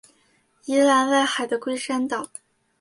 [0.65, 2.27] 宜兰外海的龟山岛